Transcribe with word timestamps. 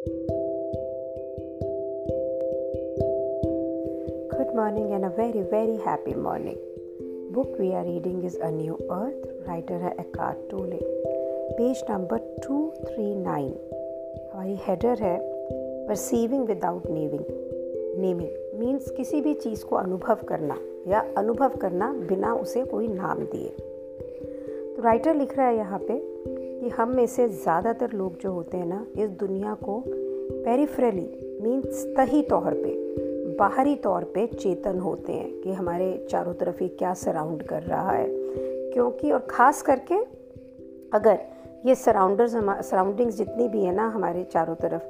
Good 0.00 0.12
morning 4.54 4.94
and 4.94 5.04
a 5.04 5.10
very 5.10 5.42
very 5.50 5.76
happy 5.84 6.14
morning. 6.14 6.56
Book 7.32 7.58
we 7.58 7.74
are 7.74 7.84
reading 7.84 8.24
is 8.24 8.36
A 8.36 8.50
New 8.50 8.78
Earth, 8.90 9.26
writer 9.46 9.78
है 9.80 9.96
Eckhart 9.96 10.38
Tolle. 10.50 10.78
Page 11.58 11.84
number 11.90 12.18
239. 12.46 13.52
हमारी 14.32 14.56
header 14.66 15.02
है 15.02 15.18
perceiving 15.88 16.46
without 16.46 16.86
naming 16.86 17.24
naming 18.00 18.60
means 18.60 18.90
किसी 18.90 19.20
भी 19.20 19.34
चीज़ 19.34 19.64
को 19.64 19.76
अनुभव 19.76 20.14
करना 20.14 20.58
या 20.88 21.00
अनुभव 21.16 21.56
करना 21.56 21.92
बिना 21.92 22.34
उसे 22.34 22.64
कोई 22.64 22.88
नाम 22.88 23.18
दिए 23.18 23.48
तो 24.76 24.82
राइटर 24.82 25.14
लिख 25.14 25.36
रहा 25.38 25.48
है 25.48 25.56
यहाँ 25.56 25.78
पे 25.90 26.20
कि 26.60 26.68
हम 26.68 26.94
में 26.96 27.06
से 27.06 27.28
ज़्यादातर 27.28 27.92
लोग 27.92 28.18
जो 28.20 28.32
होते 28.32 28.56
हैं 28.56 28.66
ना, 28.66 28.84
इस 28.98 29.10
दुनिया 29.10 29.54
को 29.54 29.82
पेरिफ्रली 29.88 31.38
मीन्स 31.42 31.84
तही 31.96 32.22
तौर 32.22 32.54
पे, 32.54 32.74
बाहरी 33.36 33.74
तौर 33.76 34.04
पे 34.04 34.26
चेतन 34.26 34.78
होते 34.78 35.12
हैं 35.12 35.30
कि 35.40 35.52
हमारे 35.52 36.06
चारों 36.10 36.34
तरफ़ 36.34 36.62
ये 36.62 36.68
क्या 36.68 36.92
सराउंड 36.94 37.42
कर 37.42 37.62
रहा 37.62 37.90
है। 37.90 38.06
क्योंकि 38.72 39.10
और 39.10 39.26
ख़ास 39.30 39.62
करके 39.62 39.94
अगर 40.92 41.18
ये 41.66 41.74
सराउंडर्स 41.74 42.34
सराउंडिंग्स 42.68 43.16
जितनी 43.16 43.48
भी 43.48 43.62
है 43.64 43.74
ना 43.74 43.86
हमारे 43.88 44.24
चारों 44.24 44.54
तरफ़, 44.54 44.82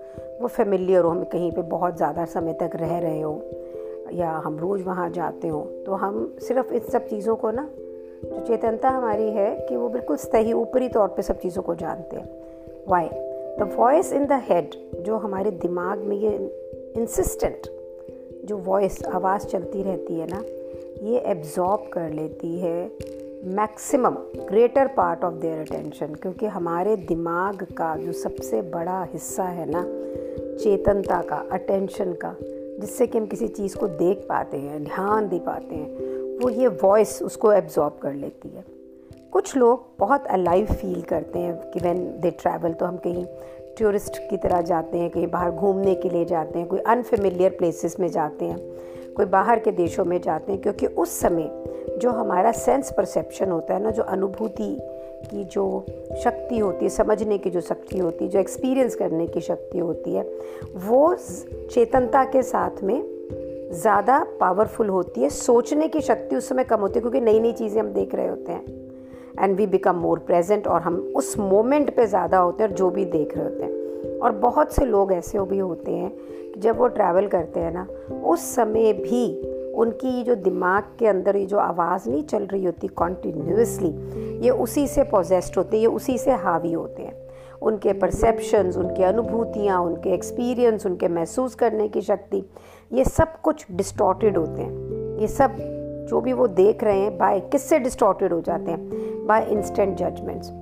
वो 0.43 0.49
फेमिलियर 0.49 1.05
हो, 1.05 1.11
हम 1.11 1.25
कहीं 1.25 1.51
पे 1.53 1.63
बहुत 1.63 1.97
ज़्यादा 1.97 2.25
समय 2.27 2.53
तक 2.53 2.71
रह 2.75 2.99
रहे 2.99 3.21
हो, 3.21 3.41
या 4.13 4.31
हम 4.45 4.59
रोज़ 4.59 4.83
वहाँ 4.83 5.09
जाते 5.11 5.49
हो 5.49 5.61
तो 5.87 5.93
हम 5.95 6.37
सिर्फ़ 6.41 6.73
इन 6.73 6.81
सब 6.83 7.07
चीज़ों 7.07 7.37
को 7.37 7.51
ना 7.51 7.69
जो 8.25 8.41
चेतनता 8.47 8.89
हमारी 8.89 9.31
है 9.31 9.67
कि 9.69 9.77
वो 9.77 9.89
बिल्कुल 9.89 10.17
सही, 10.17 10.53
ऊपरी 10.53 10.89
तौर 10.89 11.09
पे 11.09 11.23
सब 11.23 11.39
चीज़ों 11.39 11.63
को 11.63 11.75
जानते 11.75 12.17
हैं। 12.17 12.29
Why 12.89 13.09
the 13.59 13.75
voice 13.77 14.13
in 14.13 14.27
the 14.27 14.33
head 14.33 14.71
जो 15.03 15.17
हमारे 15.17 15.51
दिमाग 15.51 15.99
में 15.99 16.17
ये 16.17 16.37
इंसिस्टेंट 16.97 17.69
जो 18.45 18.57
वॉइस 18.57 19.05
आवाज़ 19.05 19.47
चलती 19.47 19.83
रहती 19.83 20.15
है 20.15 20.27
ना, 20.31 20.43
ये 21.03 21.19
एब्जॉर्ब 21.19 21.91
कर 21.93 22.11
लेती 22.11 22.59
है 22.59 22.85
maximum 23.47 24.17
greater 24.49 24.87
part 24.87 25.25
of 25.25 25.35
their 25.35 25.59
attention 25.59 26.15
क्योंकि 26.15 26.47
हमारे 26.47 26.97
दिमाग 26.97 27.63
का 27.63 27.95
जो 27.97 28.13
सबसे 28.13 28.63
बड़ा 28.63 29.03
हिस्सा 29.13 29.45
है 29.45 29.67
ना, 29.71 29.85
चेतनता 30.57 31.23
का 31.23 31.37
अटेंशन 31.53 32.13
का, 32.13 32.35
जिससे 32.81 33.07
कि 33.07 33.19
हम 33.19 33.27
किसी 33.27 33.49
चीज़ 33.49 33.77
को 33.77 33.89
देख 33.89 34.27
पाते 34.29 34.57
हैं, 34.57 34.85
ध्यान 34.85 35.29
दे 35.29 35.39
पाते 35.39 35.75
हैं 35.75 36.10
वो 36.41 36.51
ये 36.51 36.69
वॉइस 36.83 37.23
उसको 37.23 37.53
एब्जॉर्ब 37.53 37.99
कर 38.03 38.13
लेती 38.13 38.49
है। 38.49 38.65
कुछ 39.33 39.57
लोग 39.57 39.87
बहुत 39.99 40.27
अलाइव 40.27 40.67
फील 40.67 41.03
करते 41.03 41.39
हैं 41.39 41.71
कि 41.71 41.81
वैन 41.81 41.99
दे 42.21 42.31
ट्रैवल 42.31 42.73
तो 42.73 42.87
हम 42.87 42.97
कहीं 42.97 43.25
टूरिस्ट 43.79 44.19
की 44.31 44.37
तरह 44.37 44.61
जाते 44.61 44.99
हैं, 44.99 45.11
कहीं 45.11 45.27
बाहर 45.27 45.51
घूमने 45.51 45.95
के 45.95 46.09
लिए 46.09 46.25
जाते 46.25 46.59
हैं, 46.59 46.69
कोई 46.69 46.79
अनफेमिलियर 46.79 47.51
प्लेसेस 47.51 48.01
में 48.01 48.09
जाते 48.09 48.45
हैं, 48.45 48.59
कोई 49.15 49.27
बाहर 49.27 49.59
के 49.59 49.73
देशों 49.73 50.05
में 50.05 50.21
जाते 50.21 50.53
हैं, 50.53 50.61
क्योंकि 50.63 50.87
उस 50.87 51.21
समय 51.21 51.51
जो 51.99 52.11
हमारा 52.11 52.53
सेंस 52.53 52.93
परसेप्शन 52.97 53.51
होता 53.51 53.75
है 53.75 53.83
ना, 53.83 53.91
जो 53.91 54.03
अनुभूति 54.03 54.77
की 55.31 55.45
जो 55.45 55.87
शक्ति 56.25 56.59
होती 56.59 56.85
है, 56.85 56.91
समझने 56.91 57.39
की 57.39 57.51
जो 57.51 57.61
शक्ति 57.61 57.99
होती 57.99 58.25
है, 58.25 58.31
जो 58.31 58.39
एक्सपीरियंस 58.39 58.95
करने 58.95 59.27
की 59.27 59.41
शक्ति 59.41 59.79
होती 59.79 60.15
है, 60.15 60.23
वो 60.77 61.15
चेतनता 61.71 62.25
के 62.25 62.43
साथ 62.43 62.83
में 62.83 63.20
ज़्यादा 63.73 64.19
पावरफुल 64.41 64.89
होती 64.89 65.21
है। 65.21 65.29
सोचने 65.31 65.89
की 65.89 66.01
शक्ति 66.01 66.37
उस 66.37 66.49
समय 66.49 66.65
कम 66.65 66.81
होती 66.81 66.95
है, 66.95 67.01
क्योंकि 67.01 67.21
नई 67.21 67.41
नई 67.41 67.53
चीज़ें 67.53 67.81
हम 67.81 67.89
देख 67.89 68.15
रहे 68.15 68.29
होते 68.29 68.53
हैं। 68.53 68.79
And 69.39 69.57
we 69.57 69.67
become 69.67 69.97
more 69.97 70.19
present 70.19 70.67
और 70.67 70.81
हम 70.83 70.97
उस 71.17 71.39
मोमेंट 71.39 71.95
पे 71.97 72.07
ज़्यादा 72.07 72.39
होते 72.39 72.63
हैं 72.63 72.71
और 72.71 72.77
जो 72.77 72.91
भी 72.91 73.05
देख 73.05 73.37
रहे 73.37 73.45
होते 73.45 73.65
हैं। 73.65 74.19
और 74.19 74.33
बहुत 74.33 74.73
से 74.73 74.85
लोग 74.85 75.13
ऐसे 75.13 75.41
भी 75.41 75.59
होते 75.59 75.93
हैं 75.93 76.11
कि 76.53 76.61
जब 76.61 76.79
वो 76.79 76.87
ट्रैवल 76.89 77.27
करते 77.27 77.61
हैं 77.61 77.73
ना, 77.73 77.87
उस 78.25 78.55
समय 78.55 78.93
भी 78.93 79.25
उनकी 79.73 80.23
जो 80.25 80.35
दिमाग 80.35 80.85
के 80.99 81.07
अंदर 81.07 81.37
ये 81.37 81.47
जो 81.47 81.59
आवाज़ 81.59 82.09
नहीं 82.11 82.23
चल 82.25 82.43
रही 82.43 82.65
होती 82.65 82.87
कॉन्टीन्यूसली 82.87 83.89
ये 84.45 84.51
उसी 84.51 84.87
से 84.89 85.03
पोजेस्ड 85.05 85.57
होते 85.59 85.77
हैं, 85.77 85.83
ये 85.83 85.89
उसी 85.89 86.19
से 86.19 86.31
हावी 86.33 86.73
होते 86.73 87.03
हैं। 87.03 87.15
उनके 87.63 87.93
परसेप्शंस 87.93 88.77
उनके 88.77 89.05
अनुभूतियाँ, 89.05 89.81
उनके 89.81 90.11
एक्सपीरियंस 90.11 90.87
उनके 90.87 91.09
महसूस 91.09 91.55
करने 91.55 91.89
की 91.89 92.01
शक्ति, 92.01 92.45
ये 92.93 93.05
सब 93.05 93.41
कुछ 93.41 93.67
डिस्टॉर्टेड 93.71 94.39
होते 94.39 94.63
हैं। 94.63 94.73
ये 95.19 95.27
सब 95.27 95.57
जो 96.11 96.21
भी 96.21 96.33
वो 96.33 96.47
देख 96.47 96.85
रहे 96.85 97.01
हैं 97.01 97.19
बाय 97.19 97.41
किससे 97.41 97.79
डिस्टॉर्टेड 97.79 98.33
हो 98.33 98.41
जाते 98.41 98.71
हैं? 98.71 98.91
बाय 99.27 99.45
इंस्टेंट 99.45 99.97
जजमेंट्स 99.97 100.53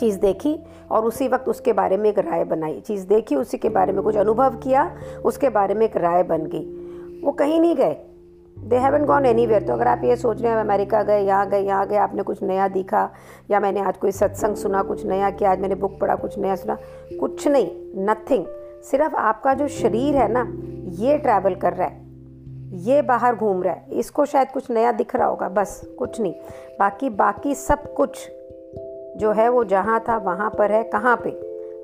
चीज़ 0.00 0.18
देखी 0.18 0.58
और 0.90 1.04
उसी 1.04 1.28
वक्त 1.28 1.48
उसके 1.48 1.72
बारे 1.72 1.96
में 1.96 2.10
एक 2.10 2.18
राय 2.18 2.44
बनाई। 2.44 2.80
चीज़ 2.80 3.06
देखी, 3.06 3.36
उसी 3.36 3.58
के 3.58 3.68
बारे 3.68 3.92
में 3.92 4.02
कुछ 4.02 4.16
अनुभव 4.16 4.50
किया, 4.50 4.96
उसके 5.24 5.48
बारे 5.48 5.74
में 5.74 5.86
एक 5.86 5.96
राय 5.96 6.22
बन 6.22 6.42
गई। 6.46 6.64
वो 7.24 7.32
कहीं 7.32 7.60
नहीं 7.60 7.76
गए। 7.76 7.96
They 8.56 8.76
haven't 8.76 9.04
gone 9.04 9.26
any 9.26 9.46
where 9.46 9.62
तो 9.62 9.72
अगर 9.72 9.86
आप 9.86 10.00
ये 10.04 10.16
सोच 10.16 10.42
रहे 10.42 10.52
हैं 10.52 10.58
अमेरिका 10.58 11.02
गए, 11.02 11.20
यहाँ 11.20 11.48
गए 11.48 11.60
यहाँ 11.60 11.86
गए, 11.86 11.96
आपने 11.96 12.22
कुछ 12.22 12.42
नया 12.42 12.68
दिखा, 12.68 13.10
या 13.50 13.60
मैंने 13.60 13.80
आज 13.80 13.96
कोई 13.96 14.10
सत्संग 14.10 14.56
सुना, 14.56 14.82
कुछ 14.82 15.06
नया 15.06 15.30
किया, 15.30 15.50
आज 15.50 15.60
मैंने 15.60 15.74
बुक 15.74 15.98
पढ़ा, 16.00 16.14
कुछ 16.14 16.38
नया 16.38 16.56
सुना, 16.56 16.76
कुछ 17.20 17.48
नहीं 17.48 17.70
नथिंग 18.08 18.46
सिर्फ़ 18.82 19.14
आपका 19.14 19.54
जो 19.54 19.68
शरीर 19.68 20.16
है 20.16 20.28
ना, 20.32 20.46
ये 21.04 21.18
ट्रैवल 21.18 21.54
कर 21.54 21.72
रहा 21.72 21.88
है, 21.88 22.00
ये 22.72 23.02
बाहर 23.02 23.34
घूम 23.34 23.62
रहा 23.62 23.74
है, 23.74 23.86
इसको 23.90 24.24
शायद 24.24 24.48
कुछ 24.48 24.70
नया 24.70 24.92
दिख 24.92 25.16
रहा 25.16 25.26
होगा, 25.26 25.48
बस, 25.48 25.80
कुछ 25.98 26.20
नहीं. 26.20 26.34
बाकी 26.78 27.10
बाकी 27.10 27.54
सब 27.54 27.94
कुछ 27.94 28.28
जो 29.16 29.32
है 29.32 29.48
वो 29.48 29.64
जहाँ 29.64 30.04
था, 30.08 30.16
वहाँ 30.16 30.50
पर 30.58 30.72
है, 30.72 30.82
कहाँ 30.84 31.16
पे? 31.24 31.30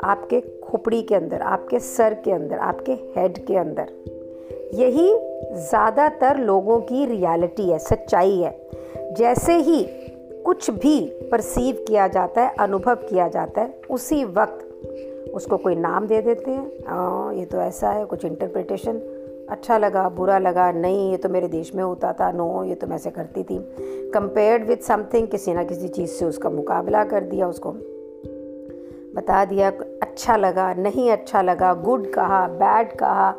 आपके 0.05 0.41
खोपड़ी 0.41 1.03
के 1.03 1.15
अंदर, 1.15 1.43
आपके 1.43 1.79
सर 1.79 2.15
के 2.15 2.33
अंदर, 2.33 2.59
आपके 2.59 2.93
हेड 2.93 3.47
के 3.47 3.57
अंदर. 3.57 4.18
यही 4.75 5.09
ज़्यादातर 5.61 6.39
लोगों 6.39 6.81
की 6.81 7.05
रियलिटी 7.07 7.71
है, 7.71 7.79
सच्चाई 7.79 8.37
है। 8.37 9.15
जैसे 9.15 9.57
ही 9.57 9.85
कुछ 10.45 10.71
भी 10.71 11.01
परसीव 11.33 11.85
किया 11.89 12.09
जाता 12.09 12.43
है, 12.43 12.55
अनुभव 12.61 12.95
किया 12.95 13.29
जाता 13.29 13.61
है, 13.61 13.75
उसी 13.91 14.25
वक्त 14.25 14.65
उसको 15.35 15.57
कोई 15.57 15.75
नाम 15.77 16.07
दे 16.07 16.21
देते 16.23 16.51
हैं। 16.51 16.85
हाँ 16.87 17.35
ये 17.35 17.45
तो 17.45 17.61
ऐसा 17.61 17.91
है, 17.91 18.05
कुछ 18.05 18.25
इंटरप्रिटेशन 18.25 19.01
अच्छा 19.51 19.79
लगा, 19.79 20.09
बुरा 20.09 20.39
लगा, 20.39 20.71
नहीं, 20.73 21.11
ये 21.11 21.17
तो 21.17 21.29
मेरे 21.29 21.49
देश 21.49 21.75
में 21.75 21.83
होता 21.83 22.13
था 22.13 22.31
नो 22.33 22.65
ये 22.65 22.75
तो 22.75 22.87
मैं 22.87 22.97
ऐसे 22.97 23.11
करती 23.11 23.43
थी। 23.43 23.59
कंपेयर्ड 24.15 24.67
विथ 24.67 24.77
समथिंग 24.77 25.29
किसी 25.29 25.55
ना 25.55 25.65
किसी 25.65 25.89
चीज़ 25.89 26.11
से 26.11 26.25
उसका 26.25 26.51
मुकाबला 26.51 27.05
कर 27.05 27.25
दिया, 27.25 27.49
उसको 27.49 27.73
बता 29.15 29.45
दिया 29.45 29.71
अच्छा 30.03 30.37
लगा, 30.37 30.73
नहीं 30.75 31.11
अच्छा 31.11 31.43
लगा 31.43 31.73
गुड 31.75 32.11
कहा 32.13 32.47
बैड 32.49 32.93
कहा 32.93 33.35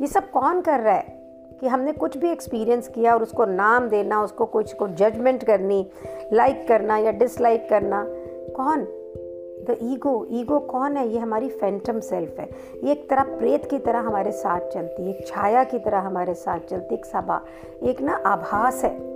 ये 0.00 0.06
सब 0.06 0.30
कौन 0.30 0.60
कर 0.60 0.80
रहा 0.80 0.94
है? 0.94 1.22
कि 1.60 1.68
हमने 1.68 1.92
कुछ 1.92 2.16
भी 2.16 2.30
एक्सपीरियंस 2.30 2.88
किया 2.88 3.14
और 3.14 3.22
उसको 3.22 3.44
नाम 3.44 3.88
देना, 3.88 4.22
उसको 4.22 4.44
कुछ 4.44 4.72
को 4.72 4.88
जजमेंट 4.88 5.44
करनी 5.44 5.90
लाइक 6.32 6.68
करना 6.68 6.98
या 6.98 7.12
डिसलाइक 7.12 7.68
करना, 7.70 8.06
कौन? 8.56 8.86
द 9.62 9.76
ईगो 9.82 10.26
ईगो 10.30 10.58
कौन 10.58 10.96
है? 10.96 11.08
ये 11.08 11.18
हमारी 11.18 11.48
फैंटम 11.48 12.00
सेल्फ 12.00 12.38
है। 12.38 12.48
ये 12.84 12.92
एक 12.92 13.10
तरह 13.10 13.22
प्रेत 13.22 13.64
की 13.66 13.78
तरह 13.78 13.98
हमारे 13.98 14.32
साथ 14.32 14.60
चलती 14.60 15.02
है, 15.02 15.10
एक 15.10 15.26
छाया 15.26 15.64
की 15.64 15.78
तरह 15.78 15.98
हमारे 15.98 16.34
साथ 16.34 16.58
चलती 16.58 16.94
एक 16.94 17.06
सभा 17.06 17.44
एक 17.82 18.00
ना 18.00 18.12
आभास 18.12 18.84
है। 18.84 19.12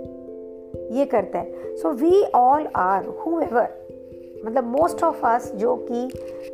ये 0.97 1.05
करता 1.05 1.39
है। 1.39 1.75
So 1.75 1.91
we 1.91 2.23
all 2.23 2.67
are 2.75 3.05
who 3.05 3.41
मतलब 4.45 4.63
मोस्ट 4.63 5.03
ऑफ़ 5.03 5.25
अस 5.25 5.51
जो 5.55 5.87
कि 5.91 6.11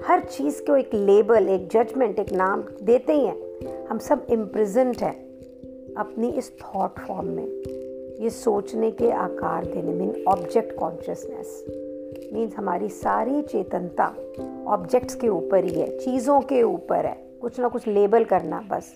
हर 0.08 0.20
चीज़ 0.20 0.62
को 0.62 0.76
एक 0.76 0.94
लेबल 0.94 1.50
एक 1.50 1.68
जजमेंट 1.68 2.20
एक 2.20 2.34
नाम 2.34 2.64
देते 2.84 3.14
ही 3.14 3.26
हैं। 3.26 3.53
हम 3.90 3.98
सब 3.98 4.26
इम्प्रेजेंट 4.30 5.02
हैं 5.02 5.16
अपनी 5.98 6.30
इस 6.30 6.52
थॉट 6.60 7.00
फॉर्म 7.00 7.28
में, 7.28 7.48
ये 8.22 8.30
सोचने 8.30 8.92
के 8.92 9.12
आकार 9.12 9.66
देने 9.66 9.94
में 9.94 10.26
ऑब्जेक्ट 10.26 10.76
कॉन्शियसनेस 10.76 11.66
मीन्स 12.34 12.56
हमारी 12.56 12.90
सारी 12.90 13.42
चेतनता 13.42 14.06
ऑब्जेक्ट्स 14.68 15.16
के 15.16 15.28
ऊपर 15.28 15.64
ही 15.64 15.80
है, 15.80 15.98
चीज़ों 15.98 16.40
के 16.42 16.64
ऊपर 16.64 17.06
है। 17.06 17.18
कुछ 17.42 17.60
ना 17.60 17.68
कुछ 17.68 17.88
लेबल 17.88 18.24
करना 18.24 18.62
बस। 18.72 18.94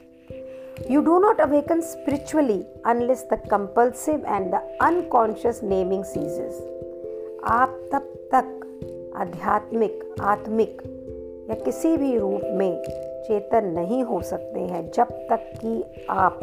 You 0.92 1.02
do 1.02 1.20
not 1.20 1.42
awaken 1.42 1.82
spiritually 1.82 2.64
unless 2.86 3.28
the 3.34 3.42
compulsive 3.52 4.26
and 4.28 4.52
the 4.52 4.62
unconscious 4.82 5.64
naming 5.64 6.04
ceases 6.04 6.62
आप 7.44 7.80
तब 7.94 8.14
तक 8.34 9.14
आध्यात्मिक, 9.16 10.16
आत्मिक 10.22 10.82
या 11.50 11.56
किसी 11.56 11.98
भी 11.98 12.18
रूप 12.18 12.42
में 12.54 12.82
चेतन 13.28 13.66
नहीं 13.66 14.04
हो 14.04 14.22
सकते 14.22 14.60
हैं 14.60 14.90
जब 14.92 15.08
तक 15.30 15.52
कि 15.56 15.84
आप, 16.10 16.40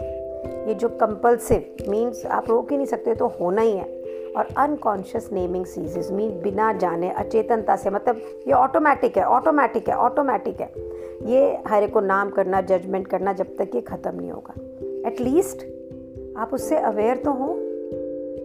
ये 0.69 0.75
जो 0.75 0.89
कंपल्सिव 0.89 1.91
मीन्स 1.91 2.25
आप 2.27 2.49
रोक 2.49 2.71
ही 2.71 2.77
नहीं 2.77 2.87
सकते 2.87 3.15
तो 3.15 3.27
होना 3.41 3.63
ही 3.63 3.73
है। 3.73 4.03
और 4.37 4.49
अनकॉन्शियस 4.59 5.29
नेमिंग 5.33 5.65
सीजेस 5.67 6.11
मीन 6.11 6.31
बिना 6.43 6.73
जाने, 6.73 7.11
अचेतनता 7.11 7.77
से 7.77 7.91
मतलब 7.91 8.17
ये 8.47 8.53
ऑटोमेटिक 8.53 9.17
है 9.19 9.25
ऑटोमेटिक 9.25 9.89
है 9.89 9.97
ऑटोमेटिक 9.97 10.61
है। 10.61 10.73
ये 11.31 11.59
हर 11.67 11.87
को 11.87 12.01
नाम 12.01 12.31
करना 12.31 12.61
जजमेंट 12.61 13.07
करना 13.07 13.33
जब 13.33 13.57
तक 13.57 13.75
ये 13.75 13.81
ख़त्म 13.81 14.15
नहीं 14.17 14.31
होगा। 14.31 14.55
एटलीस्ट 15.09 15.65
आप 16.39 16.55
उससे 16.55 16.77
अवेयर 16.77 17.17
तो 17.17 17.33
हो 17.33 17.55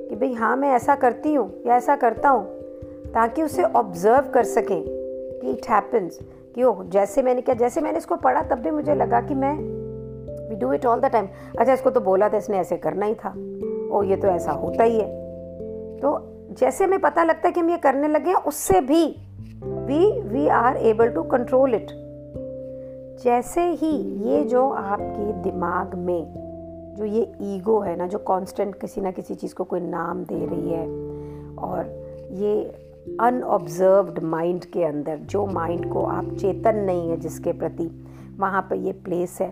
कि 0.09 0.15
भाई 0.15 0.33
हाँ 0.33 0.56
मैं 0.57 0.69
ऐसा 0.69 0.95
करती 0.95 1.33
हूँ 1.33 1.51
या 1.65 1.75
ऐसा 1.75 1.95
करता 1.95 2.30
हूँ, 2.30 2.45
ताकि 3.13 3.44
उसे 3.44 3.63
ऑब्ज़र्व 3.63 4.30
कर 4.33 4.44
सकें 4.44 4.83
कि 4.86 5.51
इट 5.51 5.69
हैपन्स 5.69 6.19
क्यों 6.60 6.90
जैसे 6.90 7.22
मैंने 7.22 7.42
क्या, 7.42 7.54
जैसे 7.56 7.82
मैंने 7.82 7.98
इसको 7.98 8.16
पढ़ा, 8.16 8.42
तब 8.42 8.60
भी 8.60 8.72
मुझे 8.72 8.96
लगा 8.96 9.20
कि 9.22 9.36
मैं 9.36 9.54
we 10.50 10.56
do 10.56 10.72
it 10.74 10.86
all 10.86 11.00
the 11.00 11.06
time 11.06 11.28
अच्छा 11.60 11.74
इसको 11.74 11.90
तो 11.90 12.00
बोला 12.02 12.30
था, 12.30 12.38
इसने 12.38 12.58
ऐसे 12.58 12.78
करना 12.78 13.06
ही 13.06 13.14
था। 13.16 13.30
ओ, 13.92 14.02
ये 14.04 14.16
तो 14.16 14.28
ऐसा 14.28 14.52
होता 14.52 14.84
ही 14.84 15.00
है। 15.00 15.08
तो 16.00 16.12
जैसे 16.60 16.84
हमें 16.84 17.00
पता 17.00 17.24
लगता 17.24 17.48
है 17.48 17.52
कि 17.52 17.60
हम 17.60 17.70
ये 17.70 17.78
करने 17.78 18.08
लगे 18.08 18.30
हैं, 18.30 18.38
उससे 18.38 18.82
भी 18.82 19.06
we 19.64 20.22
we 20.22 20.48
are 20.48 20.78
able 20.78 21.10
to 21.10 21.24
control 21.24 21.76
it 21.76 21.88
जैसे 23.24 23.62
ही 23.62 23.96
ये 24.30 24.44
जो 24.44 24.70
आपके 24.70 25.32
दिमाग 25.42 25.96
में, 25.96 26.96
जो 26.98 27.06
ये 27.06 27.22
ईगो 27.56 27.80
है 27.80 27.96
ना, 27.96 28.08
जो 28.08 28.18
कांस्टेंट 28.18 28.76
किसी 28.76 29.02
ना 29.02 29.12
किसी 29.12 29.36
चीज़ 29.36 29.56
को 29.56 29.64
कोई 29.64 29.80
नाम 29.80 30.24
दे 30.24 30.46
रही 30.46 30.70
है, 30.70 30.86
और 31.58 31.82
ये 32.32 32.88
अनऑब्जर्व्ड 33.18 34.20
माइंड 34.24 34.66
के 34.66 34.84
अंदर, 34.84 35.18
जो 35.18 35.46
माइंड 35.46 35.92
को 35.94 36.04
आप 36.04 36.34
चेतन 36.34 36.76
नहीं 36.76 37.10
है 37.10 37.18
जिसके 37.18 37.52
प्रति, 37.54 37.90
वहाँ 38.40 38.62
पर 38.62 38.76
ये 38.76 38.92
प्लेस 38.94 39.38
है। 39.42 39.50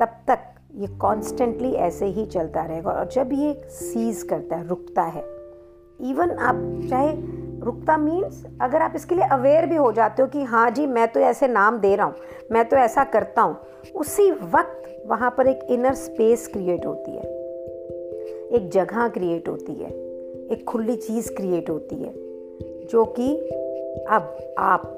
तब 0.00 0.08
तक 0.28 0.38
ये 0.74 0.86
कॉन्स्टेंटली 0.98 1.72
ऐसे 1.72 2.06
ही 2.06 2.26
चलता 2.26 2.64
रहेगा 2.64 2.90
और 2.90 3.08
जब 3.08 3.32
ये 3.32 3.52
सीज 3.70 4.22
करता 4.22 4.56
है, 4.56 4.66
रुकता 4.68 5.02
है 5.02 5.22
इवन 6.00 6.30
आप 6.30 6.56
चाहे, 6.90 7.12
रुकता 7.60 7.96
मीन्स 7.96 8.44
अगर 8.62 8.82
आप 8.82 8.92
इसके 8.96 9.14
लिए 9.14 9.24
अवेयर 9.24 9.66
भी 9.66 9.76
हो 9.76 9.90
जाते 9.92 10.22
हो 10.22 10.28
कि 10.28 10.42
हाँ 10.42 10.70
जी, 10.70 10.86
मैं 10.86 11.08
तो 11.08 11.20
ऐसे 11.20 11.48
नाम 11.48 11.78
दे 11.78 11.94
रहा 11.96 12.06
हूँ, 12.06 12.14
मैं 12.52 12.64
तो 12.68 12.76
ऐसा 12.76 13.04
करता 13.04 13.42
हूँ, 13.42 13.56
उसी 13.94 14.30
वक्त 14.30 15.04
वहाँ 15.06 15.34
पर 15.38 15.46
एक 15.46 15.66
इनर 15.70 15.94
स्पेस 15.94 16.46
क्रिएट 16.46 16.86
होती 16.86 17.10
है। 17.10 17.36
एक 18.56 18.70
जगह 18.72 19.08
क्रिएट 19.08 19.48
होती 19.48 19.74
है, 19.74 19.90
एक 20.48 20.64
खुली 20.68 20.96
चीज़ 20.96 21.32
क्रिएट 21.32 21.70
होती 21.70 21.96
है। 21.96 22.12
जो 22.90 23.04
कि 23.18 23.34
अब 24.10 24.54
आप 24.58 24.94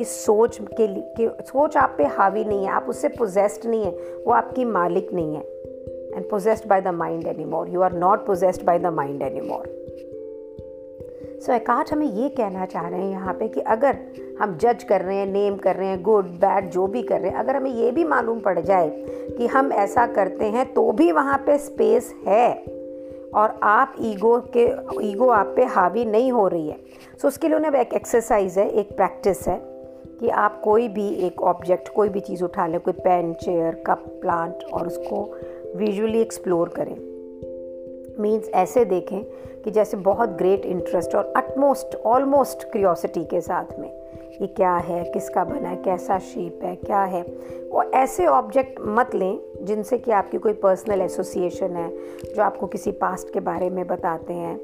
इस 0.00 0.24
सोच 0.24 0.58
के 0.62 0.86
लिए 0.86 1.28
सोच 1.42 1.76
आप 1.76 1.94
पे 1.98 2.04
हावी 2.04 2.44
नहीं 2.44 2.64
है, 2.64 2.70
आप 2.70 2.86
उससे 2.88 3.08
पोजेस्ड 3.08 3.68
नहीं 3.70 3.84
है, 3.84 3.90
वो 4.26 4.32
आपकी 4.32 4.64
मालिक 4.64 5.12
नहीं 5.12 5.34
है। 5.34 5.42
And 6.14 6.28
possessed 6.30 6.68
by 6.68 6.80
the 6.80 6.88
mind 6.88 7.26
any 7.26 7.44
more 7.44 7.68
you 7.68 7.80
are 7.80 7.92
not 7.92 8.26
possessed 8.26 8.62
by 8.62 8.78
the 8.78 8.86
mind 8.92 9.22
any 9.22 9.40
more 9.40 9.70
so 11.46 11.52
Eckhart 11.52 11.92
हमें 11.92 12.06
ये 12.06 12.28
कहना 12.28 12.66
चाह 12.66 12.88
रहे 12.88 13.00
हैं 13.00 13.10
यहाँ 13.10 13.32
पे 13.34 13.48
कि 13.48 13.60
अगर 13.60 13.96
हम 14.40 14.56
जज 14.58 14.82
कर 14.82 15.00
रहे 15.00 15.16
हैं 15.16 15.26
नेम 15.26 15.56
कर 15.56 15.76
रहे 15.76 15.88
हैं 15.88 16.02
गुड 16.02 16.26
बैड 16.40 16.68
जो 16.70 16.86
भी 16.86 17.02
कर 17.02 17.20
रहे 17.20 17.30
हैं, 17.30 17.38
अगर 17.38 17.56
हमें 17.56 17.70
ये 17.70 17.90
भी 17.90 18.04
मालूम 18.04 18.40
पड़ 18.40 18.58
जाए 18.60 18.90
कि 19.38 19.46
हम 19.46 19.72
ऐसा 19.72 20.06
करते 20.06 20.44
हैं 20.44 20.72
तो 20.72 20.90
भी 20.92 21.10
वहाँ 21.12 21.38
पे 21.38 21.58
स्पेस 21.58 22.14
है। 22.26 22.81
और 23.34 23.60
आप 23.62 23.94
ईगो 24.00 24.38
के 24.56 24.64
ईगो 25.08 25.28
आप 25.28 25.52
पे 25.56 25.64
हावी 25.64 26.04
नहीं 26.04 26.32
हो 26.32 26.48
रही 26.48 26.68
है। 26.68 26.76
सो 27.22 27.28
उसके 27.28 27.48
लिए 27.48 27.56
उन्हें 27.56 27.72
एक 27.72 27.92
एक्सरसाइज 27.94 28.58
है, 28.58 28.70
एक 28.70 28.96
प्रैक्टिस 28.96 29.48
है 29.48 29.60
कि 30.20 30.28
आप 30.28 30.60
कोई 30.60 30.88
भी 30.88 31.08
एक 31.14 31.42
ऑब्जेक्ट 31.42 31.88
कोई 31.88 32.08
भी 32.08 32.20
चीज़ 32.20 32.44
उठा 32.44 32.66
लें, 32.66 32.80
कोई 32.80 32.94
पेन 32.94 33.32
चेयर 33.34 33.82
कप 33.86 34.04
प्लांट 34.20 34.64
और 34.72 34.86
उसको 34.86 35.38
विजुअली 35.76 36.20
एक्सप्लोर 36.20 36.68
करें। 36.68 36.96
मीन्स 38.20 38.48
ऐसे 38.48 38.84
देखें 38.84 39.24
कि 39.62 39.70
जैसे 39.70 39.96
बहुत 39.96 40.28
ग्रेट 40.28 40.66
इंटरेस्ट 40.66 41.14
और 41.14 41.32
अटमोस्ट 41.36 41.94
ऑलमोस्ट 41.96 42.64
क्रियोसिटी 42.64 43.24
के 43.24 43.40
साथ 43.40 43.78
में। 43.78 44.01
ये 44.42 44.48
क्या 44.48 44.74
है, 44.76 45.02
किसका 45.04 45.44
बना 45.44 45.68
है, 45.68 45.76
कैसा 45.76 46.18
शेप 46.18 46.60
है, 46.64 46.74
क्या 46.76 47.02
है। 47.02 47.22
वो 47.70 47.82
ऐसे 47.94 48.26
ऑब्जेक्ट 48.26 48.80
मत 48.86 49.14
लें 49.14 49.38
जिनसे 49.62 49.98
कि 49.98 50.10
आपकी 50.10 50.38
कोई 50.38 50.52
पर्सनल 50.52 51.00
एसोसिएशन 51.00 51.76
है, 51.76 51.88
जो 52.34 52.42
आपको 52.42 52.66
किसी 52.66 52.92
पास्ट 52.92 53.32
के 53.32 53.40
बारे 53.40 53.70
में 53.70 53.86
बताते 53.86 54.32
हैं। 54.32 54.56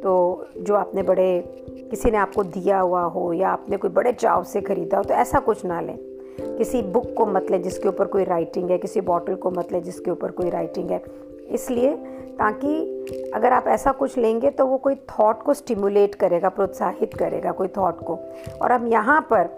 तो 0.00 0.44
जो 0.58 0.74
आपने 0.74 1.02
बड़े, 1.02 1.44
किसी 1.90 2.10
ने 2.10 2.18
आपको 2.18 2.42
दिया 2.42 2.78
हुआ 2.80 3.02
हो 3.02 3.32
या 3.32 3.48
आपने 3.48 3.76
कोई 3.76 3.90
बड़े 3.90 4.12
चाव 4.12 4.44
से 4.44 4.60
ख़रीदा 4.60 4.98
हो 4.98 5.04
तो 5.04 5.14
ऐसा 5.14 5.38
कुछ 5.40 5.64
ना 5.64 5.80
लें। 5.80 5.96
किसी 6.40 6.82
बुक 6.82 7.12
को 7.14 7.26
मत 7.26 7.50
लें 7.50 7.62
जिसके 7.62 7.88
ऊपर 7.88 8.06
कोई 8.06 8.24
राइटिंग 8.24 8.70
है, 8.70 8.78
किसी 8.78 9.00
बॉटल 9.00 9.34
को 9.34 9.50
मत 9.50 9.72
लें 9.72 9.82
जिसके 9.82 10.10
ऊपर 10.10 10.30
कोई 10.30 10.50
राइटिंग 10.50 10.90
है। 10.90 11.02
इसलिए 11.50 11.96
ताकि 12.38 13.30
अगर 13.34 13.52
आप 13.52 13.64
ऐसा 13.68 13.92
कुछ 13.92 14.18
लेंगे 14.18 14.50
तो 14.50 14.66
वो 14.66 14.78
कोई 14.78 14.94
थॉट 14.94 15.42
को 15.42 15.54
स्टिमुलेट 15.54 16.14
करेगा, 16.14 16.48
प्रोत्साहित 16.48 17.14
करेगा, 17.14 17.52
कोई 17.52 17.68
थॉट 17.68 18.00
को। 18.00 18.18
और 18.62 18.72
हम 18.72 18.86
यहाँ 18.86 19.20
पर 19.20 19.48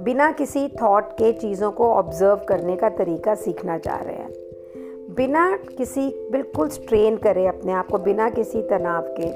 बिना 0.00 0.32
किसी 0.32 0.68
थॉट 0.68 1.12
के 1.12 1.32
चीज़ों 1.32 1.70
को 1.70 1.90
ऑब्ज़र्व 1.90 2.44
करने 2.48 2.76
का 2.76 2.88
तरीका 2.88 3.34
सीखना 3.34 3.78
चाह 3.78 4.02
रहे 4.02 4.16
हैं। 4.16 4.32
बिना 5.14 5.56
किसी, 5.78 6.28
बिल्कुल 6.32 6.68
स्ट्रेन 6.68 7.16
करें 7.16 7.48
अपने 7.48 7.72
आप 7.72 7.88
को, 7.88 7.98
बिना 7.98 8.30
किसी 8.30 8.62
तनाव 8.62 9.14
के 9.20 9.30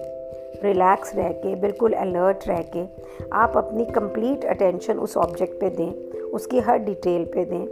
रिलैक्स 0.69 1.15
रह 1.17 1.29
के, 1.29 1.55
बिल्कुल 1.55 1.93
अलर्ट 1.93 2.49
रह 2.49 2.63
के, 2.77 2.85
आप 3.33 3.57
अपनी 3.57 3.85
कंप्लीट 3.85 4.45
अटेंशन 4.45 4.99
उस 4.99 5.17
ऑब्जेक्ट 5.17 5.61
पे 5.61 5.71
दें, 5.71 6.21
उसकी 6.23 6.61
हर 6.61 6.79
डिटेल 6.79 7.25
पे 7.25 7.45
दें। 7.45 7.67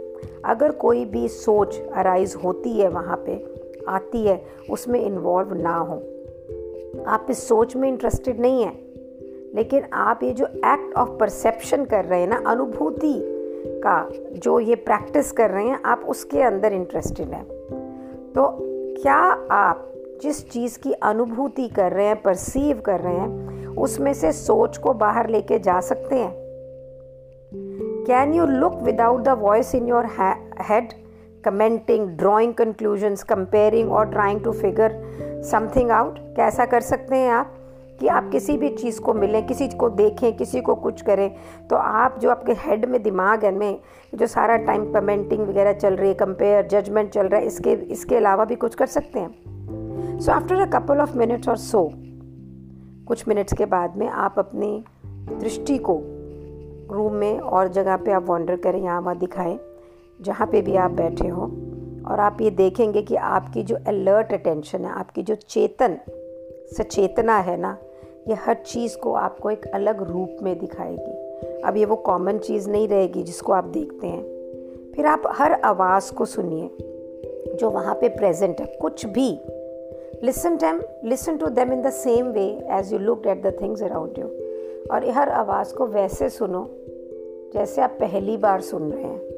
अगर 0.45 0.71
कोई 0.71 1.05
भी 1.05 1.27
सोच 1.27 1.79
अराइज 1.93 2.35
होती 2.43 2.79
है 2.79 2.87
वहाँ 2.89 3.23
पे 3.25 3.52
आती 3.87 4.25
है, 4.27 4.41
उसमें 4.69 4.99
इन्वॉल्व 4.99 5.53
ना 5.53 5.75
हो। 5.75 5.95
आप 7.07 7.27
इस 7.29 7.47
सोच 7.47 7.75
में 7.75 7.89
इंटरेस्टेड 7.89 8.39
नहीं 8.39 8.63
है, 8.63 8.71
लेकिन 9.55 9.83
आप 9.93 10.23
ये 10.23 10.31
जो 10.31 10.45
एक्ट 10.45 10.97
ऑफ़ 10.97 11.09
परसेप्शन 11.09 11.85
कर 11.85 12.05
रहे 12.05 12.21
हैं 12.21 12.27
ना, 12.27 12.41
अनुभूति 12.47 13.13
का 13.67 14.09
जो 14.33 14.59
ये 14.59 14.75
प्रैक्टिस 14.75 15.31
कर 15.31 15.49
रहे 15.49 15.67
हैं, 15.67 15.79
आप 15.85 16.05
उसके 16.07 16.41
अंदर 16.41 16.73
इंटरेस्टेड 16.73 17.27
हैं। 17.27 17.45
तो 18.33 18.57
क्या 19.01 19.17
आप 19.51 19.89
जिस 20.21 20.49
चीज़ 20.49 20.79
की 20.79 20.91
अनुभूति 20.91 21.67
कर 21.67 21.91
रहे 21.91 22.05
हैं 22.05 22.21
परसीव 22.21 22.81
कर 22.81 22.99
रहे 22.99 23.13
हैं, 23.13 23.67
उसमें 23.67 24.13
से 24.13 24.31
सोच 24.31 24.77
को 24.77 24.93
बाहर 24.93 25.29
लेके 25.29 25.59
जा 25.59 25.79
सकते 25.81 26.15
हैं? 26.15 26.33
Can 28.07 28.33
you 28.33 28.45
look 28.45 28.73
without 28.73 29.21
the 29.21 29.29
voice 29.29 29.75
in 29.75 29.87
your 29.87 30.05
head 30.61 30.93
commenting 31.45 32.07
drawing 32.17 32.53
conclusions 32.53 33.23
comparing 33.23 33.91
और 33.91 34.09
trying 34.11 34.43
to 34.43 34.51
figure 34.53 35.01
something 35.51 35.91
out 35.91 36.17
कैसा 36.35 36.65
कर 36.65 36.81
सकते 36.81 37.15
हैं 37.15 37.31
आप 37.31 37.59
कि 37.99 38.07
आप 38.07 38.29
किसी 38.31 38.57
भी 38.57 38.69
चीज़ 38.69 38.99
को 39.01 39.13
मिलें, 39.13 39.45
किसी 39.47 39.67
को 39.69 39.89
देखें, 39.91 40.35
किसी 40.37 40.61
को 40.61 40.75
कुछ 40.75 41.01
करें 41.01 41.29
तो 41.69 41.75
आप 41.75 42.17
जो 42.19 42.29
आपके 42.29 42.53
हेड 42.59 42.85
में, 42.85 43.01
दिमाग 43.03 43.43
है 43.45 43.51
में, 43.51 43.79
जो 44.13 44.27
सारा 44.27 44.55
टाइम 44.59 44.91
कमेंटिंग 44.93 45.41
वगैरह 45.41 45.73
चल 45.73 45.95
रही 45.95 46.09
है 46.09 46.13
कंपेयर 46.15 46.67
जजमेंट 46.67 47.09
चल 47.09 47.27
रहा 47.27 47.39
है, 47.39 47.47
इसके 47.47 47.73
इसके 47.91 48.15
अलावा 48.15 48.45
भी 48.45 48.55
कुछ 48.55 48.75
कर 48.75 48.85
सकते 48.87 49.19
हैं। 49.19 50.19
So 50.19 50.31
after 50.31 50.61
a 50.61 50.65
couple 50.71 51.01
of 51.01 51.17
minutes 51.17 51.49
और 51.49 51.57
सो 51.57 51.89
कुछ 53.07 53.27
मिनट्स 53.27 53.53
के 53.53 53.65
बाद 53.65 53.97
में 53.97 54.07
आप 54.07 54.39
अपनी 54.39 54.83
दृष्टि 55.39 55.77
को 55.79 55.99
रूम 56.91 57.13
में 57.13 57.39
और 57.39 57.67
जगह 57.67 57.97
पे 57.97 58.11
आप 58.11 58.25
वॉन्डर 58.25 58.55
करें, 58.55 58.81
यहाँ 58.81 59.01
वहाँ 59.01 59.17
दिखाएँ। 59.17 59.57
जहाँ 60.23 60.47
पे 60.47 60.61
भी 60.61 60.75
आप 60.75 60.91
बैठे 60.91 61.27
हो 61.27 61.43
और 62.11 62.19
आप 62.19 62.37
ये 62.41 62.49
देखेंगे 62.49 63.01
कि 63.01 63.15
आपकी 63.15 63.63
जो 63.63 63.75
अलर्ट 63.87 64.33
अटेंशन 64.33 64.85
है, 64.85 64.91
आपकी 64.91 65.23
जो 65.23 65.35
चेतन, 65.35 65.97
सचेतना 66.77 67.37
है 67.37 67.57
ना, 67.57 67.77
ये 68.27 68.33
हर 68.33 68.53
चीज़ 68.53 68.97
को 68.97 69.13
आपको 69.13 69.49
एक 69.49 69.65
अलग 69.67 70.01
रूप 70.11 70.37
में 70.41 70.59
दिखाएगी। 70.59 71.61
अब 71.61 71.77
ये 71.77 71.85
वो 71.85 71.95
कॉमन 71.95 72.37
चीज़ 72.37 72.69
नहीं 72.69 72.87
रहेगी 72.87 73.23
जिसको 73.23 73.53
आप 73.53 73.63
देखते 73.63 74.07
हैं। 74.07 74.23
फिर 74.95 75.05
आप 75.05 75.23
हर 75.27 75.53
आवाज़ 75.53 76.13
को 76.13 76.25
सुनिए, 76.25 76.69
जो 77.55 77.69
वहाँ 77.69 77.95
पे 77.95 78.09
प्रेजेंट 78.09 78.61
है, 78.61 78.65
कुछ 78.81 79.05
भी। 79.05 79.29
Listen 80.23 80.57
then 80.57 80.81
listen 81.05 81.37
to 81.37 81.47
them 81.47 81.73
in 81.73 81.81
the 81.81 81.89
same 81.89 82.27
way 82.27 82.45
as 82.71 82.93
you 82.93 82.99
look 82.99 83.27
at 83.27 83.43
the 83.43 83.57
things 83.61 83.83
around 83.83 84.17
you 84.19 84.25
और 84.91 85.09
हर 85.09 85.29
आवाज़ 85.29 85.73
को 85.75 85.85
वैसे 85.87 86.29
सुनो, 86.29 86.69
जैसे 87.53 87.81
आप 87.81 87.97
पहली 87.99 88.37
बार 88.37 88.61
सुन 88.61 88.91
रहे 88.91 89.03
हैं। 89.03 89.32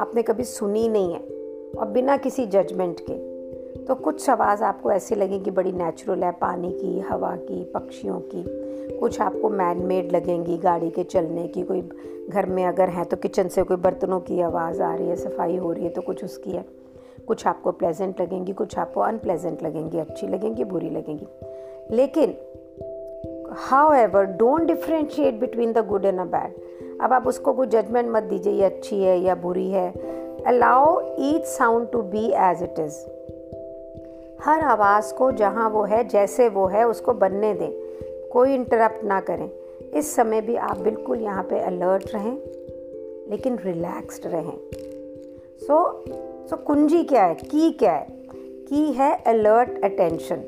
आपने 0.00 0.22
कभी 0.22 0.44
सुनी 0.44 0.88
नहीं 0.88 1.12
है 1.12 1.20
और 1.78 1.86
बिना 1.86 2.16
किसी 2.16 2.46
जजमेंट 2.46 3.00
के। 3.00 3.30
तो 3.84 3.94
कुछ 3.94 4.30
आवाज़ 4.30 4.64
आपको 4.64 4.92
ऐसी 4.92 5.14
लगेगी 5.14 5.50
बड़ी 5.50 5.72
नेचुरल 5.72 6.24
है, 6.24 6.32
पानी 6.32 6.72
की, 6.72 7.00
हवा 7.00 7.36
की, 7.36 7.64
पक्षियों 7.64 8.20
की। 8.20 8.44
कुछ 8.98 9.20
आपको 9.20 9.48
मैन 9.48 9.78
मेड 9.78 10.12
लगेंगी, 10.12 10.58
गाड़ी 10.58 10.90
के 10.90 11.04
चलने 11.04 11.48
की, 11.48 11.62
कोई 11.62 11.88
घर 12.28 12.46
में 12.46 12.64
अगर 12.64 12.88
है 12.88 13.04
तो 13.04 13.16
किचन 13.16 13.48
से 13.48 13.62
कोई 13.62 13.76
बर्तनों 13.76 14.20
की 14.20 14.40
आवाज़ 14.40 14.82
आ 14.82 14.94
रही 14.94 15.08
है, 15.08 15.16
सफ़ाई 15.16 15.56
हो 15.56 15.72
रही 15.72 15.84
है 15.84 15.90
तो 15.90 16.02
कुछ 16.02 16.24
उसकी 16.24 16.50
है। 16.50 16.64
कुछ 17.28 17.46
आपको 17.46 17.72
प्लेजेंट 17.72 18.20
लगेंगी, 18.20 18.52
कुछ 18.52 18.78
आपको 18.78 19.00
अनप्लेजेंट 19.00 19.62
लगेंगी, 19.62 19.98
अच्छी 19.98 20.26
लगेंगी, 20.26 20.64
बुरी 20.64 20.90
लगेंगी। 20.90 21.26
लेकिन 21.96 22.34
however 23.92 24.24
don't 24.24 24.62
differentiate 24.62 25.34
between 25.34 25.72
the 25.72 25.78
good 25.78 26.04
and 26.04 26.20
a 26.20 26.24
bad 26.24 26.52
अब 27.00 27.12
आप 27.12 27.26
उसको 27.26 27.52
कोई 27.52 27.66
जजमेंट 27.66 28.10
मत 28.10 28.22
दीजिए, 28.22 28.52
ये 28.52 28.64
अच्छी 28.64 29.02
है, 29.02 29.18
या 29.18 29.34
बुरी 29.34 29.70
है। 29.70 29.92
Allow 30.46 31.16
each 31.18 31.44
sound 31.44 31.90
to 31.90 32.02
be 32.02 32.30
as 32.30 32.62
it 32.62 32.74
is 32.78 33.06
हर 34.44 34.60
आवाज़ 34.60 35.14
को 35.14 35.32
जहाँ 35.32 35.70
वो 35.70 35.82
है, 35.82 36.08
जैसे 36.08 36.48
वो 36.48 36.66
है, 36.66 36.88
उसको 36.88 37.12
बनने 37.12 37.54
दें। 37.54 37.70
कोई 38.28 38.54
इंटरप्ट 38.54 39.04
ना 39.04 39.20
करें। 39.20 39.50
इस 39.94 40.14
समय 40.14 40.40
भी 40.40 40.56
आप 40.56 40.78
बिल्कुल 40.78 41.20
यहाँ 41.20 41.42
पे 41.42 41.60
अलर्ट 41.60 42.14
रहें, 42.14 42.36
लेकिन 43.30 43.58
रिलैक्स्ड 43.64 44.26
रहें। 44.26 44.58
सो 45.60 46.04
सो 46.46 46.56
कुंजी 46.56 47.04
क्या 47.04 47.24
है? 47.24 47.34
की 47.34 47.70
क्या 47.70 47.92
है? 47.92 48.06
की 48.68 48.92
है 48.92 49.22
अलर्ट 49.26 49.84
अटेंशन 49.84 50.40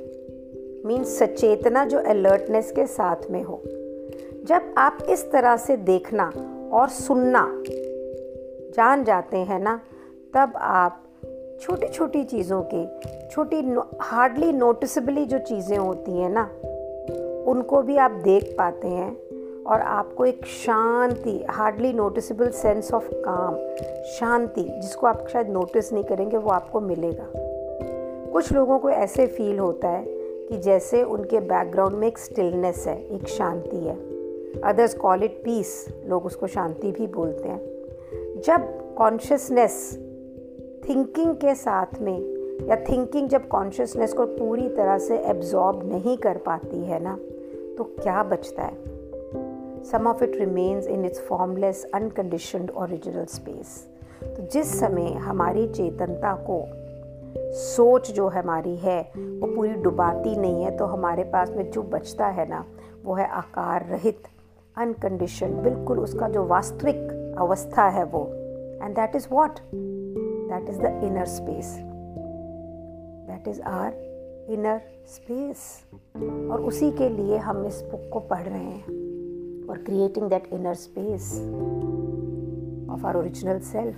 मीन्स 0.87 1.19
सचेतना 1.19 1.85
जो 1.85 1.99
अलर्टनेस 1.99 2.73
के 2.73 2.87
साथ 2.87 3.31
में 3.31 3.43
हो। 3.43 3.63
जब 4.47 4.75
आप 4.79 4.99
इस 5.11 5.33
तरह 5.33 5.57
से 5.57 5.77
देखना 5.77 6.33
और 6.73 6.89
सुनना 6.89 7.63
जान 8.77 9.05
जाते 9.05 9.37
हैं 9.37 9.61
ना, 9.61 9.81
तब 10.35 10.53
आप 10.57 11.05
छोटी 11.61 11.89
छोटी 11.89 12.25
चीज़ों 12.25 12.63
के, 12.75 12.87
छोटी 13.29 13.75
हार्डली 14.01 14.53
नोटिसबली 14.53 15.25
जो 15.25 15.39
चीज़ें 15.39 15.79
होती 15.79 16.19
हैं 16.19 16.31
ना, 16.31 16.43
उनको 17.51 17.83
भी 17.83 17.97
आप 17.97 18.11
देख 18.11 18.55
पाते 18.59 18.89
हैं 18.89 19.17
और 19.63 19.81
आपको 19.81 20.25
एक 20.25 20.47
शांति 20.47 21.47
hardly 21.51 21.93
noticeable 21.93 22.51
sense 22.51 22.93
of 22.93 23.09
calm 23.13 23.57
शांति, 24.05 24.63
जिसको 24.63 25.07
आप 25.07 25.27
शायद 25.33 25.49
नोटिस 25.49 25.93
नहीं 25.93 26.05
करेंगे, 26.05 26.37
वो 26.37 26.51
आपको 26.51 26.81
मिलेगा। 26.81 27.27
कुछ 28.33 28.53
लोगों 28.53 28.79
को 28.79 28.91
ऐसे 28.91 29.27
फील 29.27 29.59
होता 29.59 29.89
है 29.89 30.05
कि 30.09 30.59
जैसे 30.59 31.03
उनके 31.03 31.41
बैकग्राउंड 31.41 31.95
में 31.95 32.09
एक 32.09 32.19
स्टिलनेस 32.19 32.85
है, 32.87 33.09
एक 33.15 33.29
शांति 33.29 33.77
है। 33.77 34.12
अदर्स 34.61 34.95
कॉल 34.95 35.23
इट 35.23 35.41
पीस 35.45 35.87
लोग 36.07 36.25
उसको 36.27 36.47
शांति 36.47 36.93
भी 36.93 37.07
बोलते 37.07 37.49
हैं। 37.49 38.41
जब 38.41 38.95
कॉन्शियसनेस 38.95 39.93
थिंकिंग 40.89 41.35
के 41.35 41.55
साथ 41.55 41.99
में 42.01 42.19
या 42.69 42.77
थिंकिंग 42.77 43.29
जब 43.29 43.49
कॉन्शियसनेस 43.49 44.13
को 44.13 44.27
पूरी 44.27 44.69
तरह 44.69 44.99
से 44.99 45.19
एब्जॉर्ब 45.19 45.93
नहीं 45.93 46.17
कर 46.17 46.37
पाती 46.37 46.85
है 46.85 47.03
ना 47.03 47.17
तो 47.79 47.85
क्या 47.85 48.23
बचता 48.23 48.63
है? 48.63 48.77
Some 49.85 50.07
of 50.07 50.25
it 50.25 50.37
remains 50.37 50.87
in 50.87 51.05
its 51.05 51.21
formless 51.21 51.85
unconditioned 51.95 52.71
original 52.71 53.25
space 53.25 53.89
तो 54.25 54.43
जिस 54.43 54.79
समय 54.81 55.13
हमारी 55.13 55.67
चेतनता 55.69 56.35
को 56.51 56.65
सोच 57.55 58.11
जो 58.11 58.29
हमारी 58.29 58.77
है, 58.77 59.01
वो 59.17 59.55
पूरी 59.55 59.71
डुबाती 59.71 60.37
नहीं 60.37 60.65
है 60.65 60.77
तो 60.77 60.85
हमारे 60.85 61.25
पास 61.25 61.51
में 61.51 61.71
जो 61.71 61.83
बचता 61.83 62.27
है 62.27 62.49
ना, 62.49 62.65
वो 63.05 63.15
है 63.15 63.27
आकार 63.27 63.87
रहित। 63.87 64.23
अनकंडीशन 64.77 65.63
बिल्कुल 65.63 65.99
उसका 65.99 66.29
जो 66.29 66.45
वास्तविक 66.47 67.35
अवस्था 67.39 67.89
है 67.89 68.05
वो। 68.05 68.25
And 68.83 68.95
that 68.97 69.17
is 69.17 69.27
what 69.33 69.59
that 69.75 70.69
is 70.69 70.79
the 70.79 71.01
inner 71.05 71.25
space 71.25 71.77
that 73.29 73.49
is 73.49 73.61
our 73.63 73.93
inner 74.51 74.81
space 75.07 75.87
और 76.51 76.61
उसी 76.61 76.91
के 76.91 77.09
लिए 77.09 77.37
हम 77.39 77.67
इस 77.67 77.83
बुक 77.83 78.09
को 78.13 78.21
पढ़ 78.21 78.43
रहे 78.43 78.59
हैं। 78.59 79.67
और 79.69 79.79
creating 79.79 80.29
that 80.29 80.49
inner 80.53 80.75
space 80.75 81.33
of 82.93 83.07
our 83.07 83.17
original 83.17 83.59
self 83.59 83.97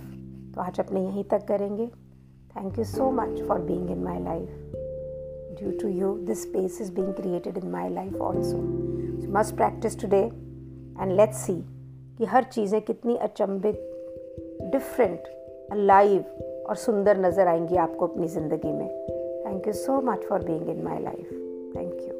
तो 0.55 0.61
आज 0.61 0.79
अपने 0.79 1.05
यहीं 1.05 1.23
तक 1.23 1.45
करेंगे। 1.47 1.87
Thank 2.55 2.77
you 2.77 2.83
so 2.83 3.11
much 3.11 3.41
for 3.41 3.59
being 3.59 3.89
in 3.91 4.03
my 4.03 4.23
life 4.23 4.71
due 5.59 5.71
to 5.71 5.87
you 5.87 6.13
this 6.17 6.43
space 6.43 6.81
is 6.81 6.93
being 6.93 7.13
created 7.13 7.57
in 7.57 7.69
my 7.71 7.89
life 7.89 8.21
also 8.21 8.57
must 9.33 9.55
practice 9.55 10.01
today 10.01 10.44
and 11.01 11.11
let's 11.11 11.37
see 11.37 11.55
कि 12.17 12.25
हर 12.25 12.43
चीज़ें 12.43 12.81
कितनी 12.81 13.15
अचंभित 13.17 13.81
डिफरेंट 14.71 15.23
लाइव 15.73 16.23
और 16.69 16.75
सुंदर 16.75 17.17
नज़र 17.17 17.47
आएँगी 17.47 17.75
आपको 17.75 18.07
अपनी 18.07 18.27
ज़िंदगी 18.27 18.71
में। 18.71 18.87
Thank 19.45 19.67
you 19.67 19.73
so 19.73 20.01
much 20.01 20.25
for 20.25 20.43
being 20.43 20.69
in 20.69 20.83
my 20.83 20.99
life 20.99 21.31
thank 21.75 22.01
you 22.01 22.14